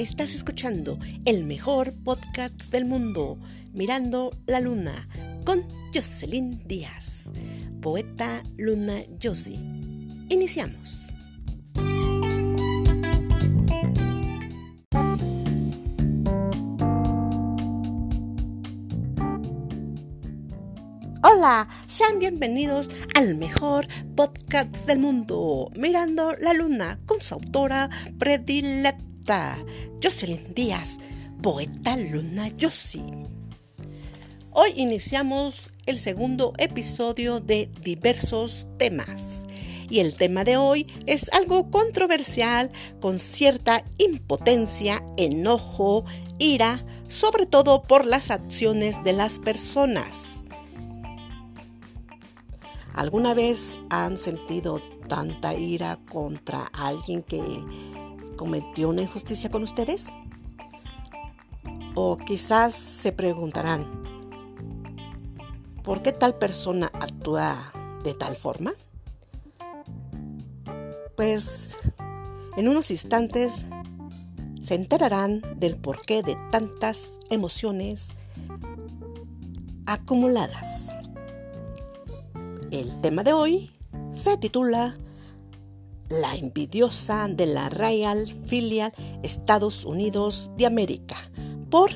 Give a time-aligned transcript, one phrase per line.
[0.00, 3.38] Estás escuchando el mejor podcast del mundo,
[3.74, 5.06] Mirando la Luna,
[5.44, 7.30] con Jocelyn Díaz,
[7.82, 9.58] poeta Luna Josie.
[10.30, 11.12] Iniciamos.
[21.22, 29.09] Hola, sean bienvenidos al mejor podcast del mundo, Mirando la Luna, con su autora predilecta,
[30.02, 30.98] Jocelyn Díaz,
[31.40, 33.04] poeta Luna Yossi.
[34.50, 39.46] Hoy iniciamos el segundo episodio de diversos temas.
[39.88, 46.04] Y el tema de hoy es algo controversial, con cierta impotencia, enojo,
[46.40, 50.44] ira, sobre todo por las acciones de las personas.
[52.94, 57.40] ¿Alguna vez han sentido tanta ira contra alguien que
[58.40, 60.06] cometió una injusticia con ustedes?
[61.94, 63.84] O quizás se preguntarán,
[65.84, 67.70] ¿por qué tal persona actúa
[68.02, 68.72] de tal forma?
[71.18, 71.76] Pues
[72.56, 73.66] en unos instantes
[74.62, 78.08] se enterarán del porqué de tantas emociones
[79.84, 80.96] acumuladas.
[82.70, 83.70] El tema de hoy
[84.12, 84.96] se titula
[86.10, 91.30] La envidiosa de la Royal Filial Estados Unidos de América
[91.70, 91.92] por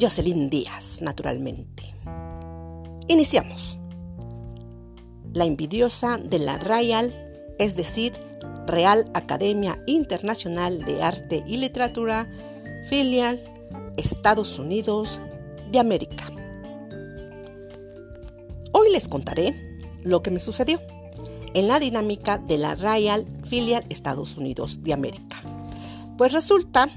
[0.00, 1.94] Jocelyn Díaz, naturalmente.
[3.06, 3.78] Iniciamos.
[5.34, 7.12] La envidiosa de la Royal,
[7.58, 8.14] es decir,
[8.66, 12.32] Real Academia Internacional de Arte y Literatura,
[12.88, 13.44] filial
[13.98, 15.20] Estados Unidos
[15.70, 16.32] de América.
[18.72, 19.54] Hoy les contaré
[20.02, 20.80] lo que me sucedió
[21.54, 25.42] en la dinámica de la Royal Filial Estados Unidos de América.
[26.16, 26.88] Pues resulta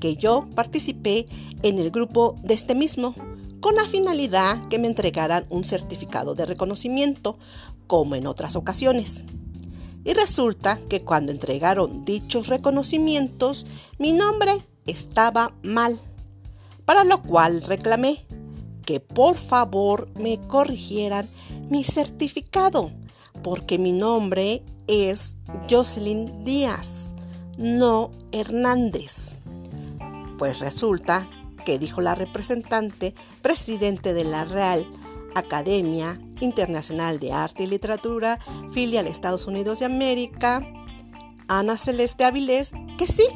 [0.00, 1.26] que yo participé
[1.62, 3.14] en el grupo de este mismo
[3.60, 7.38] con la finalidad que me entregaran un certificado de reconocimiento,
[7.86, 9.24] como en otras ocasiones.
[10.04, 13.66] Y resulta que cuando entregaron dichos reconocimientos,
[13.98, 15.98] mi nombre estaba mal,
[16.84, 18.26] para lo cual reclamé
[18.84, 21.28] que por favor me corrigieran
[21.70, 22.92] mi certificado,
[23.42, 25.36] porque mi nombre es
[25.68, 27.12] Jocelyn Díaz,
[27.58, 29.36] no Hernández.
[30.38, 31.28] Pues resulta
[31.64, 34.86] que dijo la representante presidente de la Real
[35.34, 38.38] Academia Internacional de Arte y Literatura,
[38.70, 40.66] filial Estados Unidos de América,
[41.48, 43.26] Ana Celeste Avilés, que sí,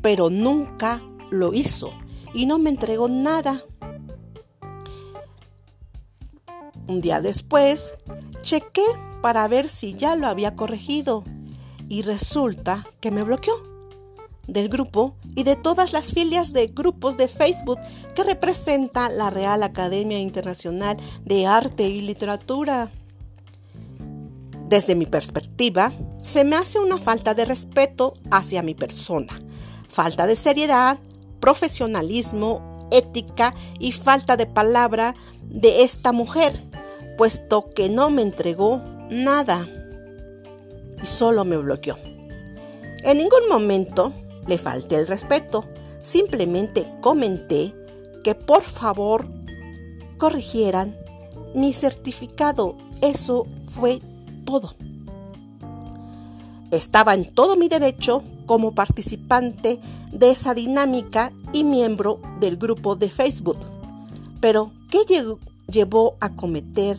[0.00, 1.92] pero nunca lo hizo
[2.32, 3.64] y no me entregó nada.
[6.86, 7.94] Un día después,
[8.44, 8.84] chequé
[9.22, 11.24] para ver si ya lo había corregido
[11.88, 13.54] y resulta que me bloqueó
[14.46, 17.78] del grupo y de todas las filias de grupos de Facebook
[18.14, 22.92] que representa la Real Academia Internacional de Arte y Literatura.
[24.68, 29.40] Desde mi perspectiva, se me hace una falta de respeto hacia mi persona,
[29.88, 30.98] falta de seriedad,
[31.40, 36.73] profesionalismo, ética y falta de palabra de esta mujer
[37.16, 39.68] puesto que no me entregó nada
[41.02, 41.96] y solo me bloqueó.
[43.02, 44.12] En ningún momento
[44.46, 45.64] le falté el respeto,
[46.02, 47.74] simplemente comenté
[48.22, 49.26] que por favor
[50.18, 50.96] corrigieran
[51.54, 52.76] mi certificado.
[53.00, 54.00] Eso fue
[54.44, 54.74] todo.
[56.70, 59.78] Estaba en todo mi derecho como participante
[60.12, 63.58] de esa dinámica y miembro del grupo de Facebook.
[64.40, 65.04] Pero, ¿qué
[65.68, 66.96] llevó a cometer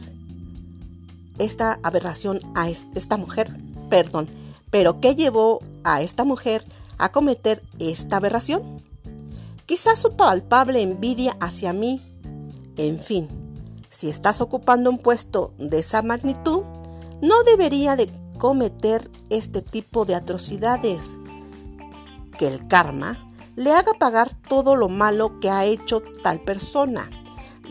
[1.38, 3.52] esta aberración a esta mujer?
[3.90, 4.28] Perdón,
[4.70, 6.64] pero ¿qué llevó a esta mujer
[6.98, 8.82] a cometer esta aberración?
[9.66, 12.02] Quizás su palpable envidia hacia mí.
[12.78, 13.30] En fin,
[13.90, 16.62] si estás ocupando un puesto de esa magnitud,
[17.22, 21.18] no debería de cometer este tipo de atrocidades.
[22.38, 23.26] Que el karma
[23.56, 27.10] le haga pagar todo lo malo que ha hecho tal persona.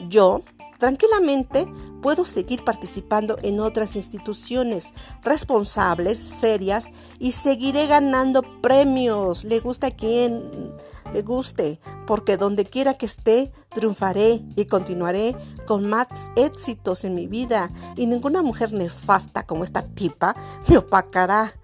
[0.08, 0.42] Yo
[0.84, 1.66] Tranquilamente
[2.02, 4.92] puedo seguir participando en otras instituciones
[5.22, 9.44] responsables, serias y seguiré ganando premios.
[9.44, 10.74] Le gusta a quien
[11.10, 15.34] le guste, porque donde quiera que esté, triunfaré y continuaré
[15.66, 17.70] con más éxitos en mi vida.
[17.96, 20.36] Y ninguna mujer nefasta como esta tipa
[20.68, 21.54] me opacará.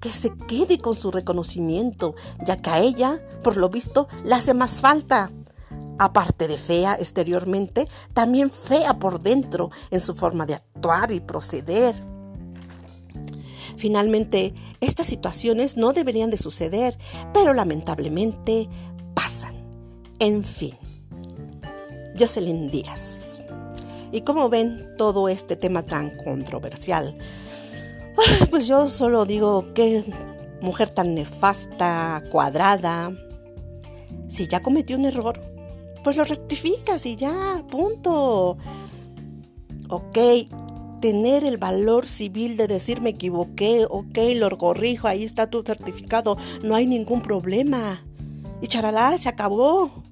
[0.00, 4.54] Que se quede con su reconocimiento, ya que a ella, por lo visto, le hace
[4.54, 5.30] más falta
[6.00, 11.94] aparte de fea exteriormente, también fea por dentro en su forma de actuar y proceder.
[13.76, 16.96] Finalmente, estas situaciones no deberían de suceder,
[17.34, 18.66] pero lamentablemente
[19.14, 19.54] pasan.
[20.18, 20.74] En fin,
[22.18, 23.42] Jocelyn Díaz.
[24.10, 27.14] Y como ven todo este tema tan controversial,
[28.48, 30.02] pues yo solo digo que
[30.62, 33.12] mujer tan nefasta, cuadrada,
[34.28, 35.59] si ya cometió un error,
[36.02, 38.56] pues lo rectificas y ya, punto.
[39.88, 40.18] Ok,
[41.00, 46.36] tener el valor civil de decir me equivoqué, ok, lo corrijo, ahí está tu certificado,
[46.62, 48.04] no hay ningún problema.
[48.60, 50.02] Y charalá, se acabó.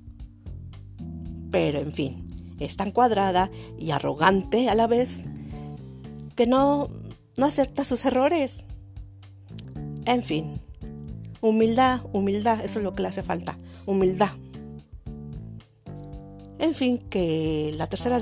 [1.51, 5.25] Pero en fin, es tan cuadrada y arrogante a la vez
[6.35, 6.89] que no,
[7.37, 8.65] no acepta sus errores.
[10.07, 10.61] En fin,
[11.41, 14.31] humildad, humildad, eso es lo que le hace falta, humildad.
[16.59, 18.19] En fin, que la tercera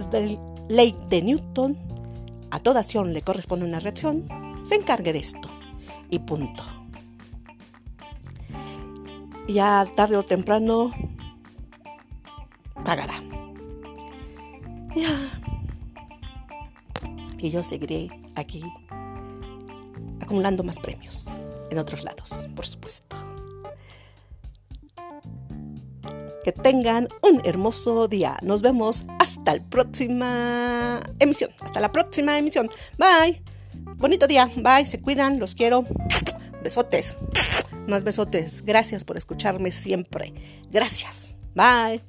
[0.69, 1.77] ley de Newton,
[2.51, 4.29] a toda acción le corresponde una reacción,
[4.63, 5.49] se encargue de esto.
[6.11, 6.63] Y punto.
[9.49, 10.93] Ya tarde o temprano
[12.85, 13.15] pagará.
[14.95, 15.09] Ya.
[17.39, 18.63] Y yo seguiré aquí
[20.21, 21.27] acumulando más premios
[21.71, 23.17] en otros lados, por supuesto.
[26.47, 28.39] Que tengan un hermoso día.
[28.41, 31.51] Nos vemos hasta la próxima emisión.
[31.61, 32.71] Hasta la próxima emisión.
[32.97, 33.43] Bye.
[33.97, 34.49] Bonito día.
[34.55, 34.87] Bye.
[34.87, 35.41] Se cuidan.
[35.41, 35.85] Los quiero.
[36.63, 37.19] Besotes.
[37.89, 38.63] Más besotes.
[38.63, 40.33] Gracias por escucharme siempre.
[40.71, 41.35] Gracias.
[41.57, 42.05] Bye.